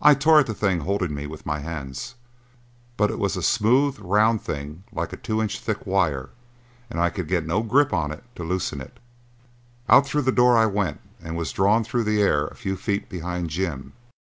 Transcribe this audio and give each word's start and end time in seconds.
I 0.00 0.14
tore 0.14 0.38
at 0.38 0.46
the 0.46 0.54
thing 0.54 0.78
holding 0.82 1.12
me 1.12 1.26
with 1.26 1.44
my 1.44 1.58
hands, 1.58 2.14
but 2.96 3.10
it 3.10 3.18
was 3.18 3.36
a 3.36 3.42
smooth 3.42 3.98
round 3.98 4.42
thing 4.42 4.84
like 4.92 5.12
a 5.12 5.16
two 5.16 5.42
inch 5.42 5.58
thick 5.58 5.84
wire, 5.84 6.30
and 6.88 7.00
I 7.00 7.10
could 7.10 7.26
get 7.26 7.44
no 7.44 7.60
grip 7.64 7.92
on 7.92 8.12
it 8.12 8.22
to 8.36 8.44
loosen 8.44 8.80
it. 8.80 9.00
Out 9.88 10.06
through 10.06 10.22
the 10.22 10.30
door 10.30 10.56
I 10.56 10.66
went 10.66 11.00
and 11.20 11.36
was 11.36 11.50
drawn 11.50 11.82
through 11.82 12.04
the 12.04 12.22
air 12.22 12.46
a 12.46 12.54
few 12.54 12.76
feet 12.76 13.08
behind 13.08 13.50
Jim. 13.50 13.92